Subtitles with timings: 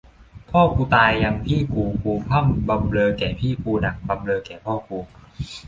[0.51, 4.99] พ่อกูตายยังพี่กู กูพร่ำบำเรอแก่พี่กูดั่งบำเรอแก่พ่อกู